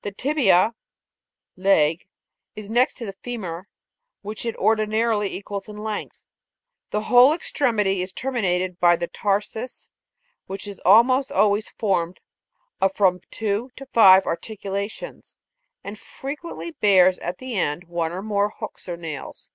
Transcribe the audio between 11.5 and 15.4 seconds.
formed of from two to five articula tions,